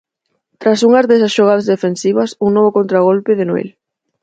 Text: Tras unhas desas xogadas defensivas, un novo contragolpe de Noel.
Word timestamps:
Tras 0.61 0.79
unhas 0.87 1.07
desas 1.09 1.35
xogadas 1.37 1.69
defensivas, 1.73 2.29
un 2.45 2.51
novo 2.57 2.69
contragolpe 2.77 3.31
de 3.35 3.47
Noel. 3.49 3.69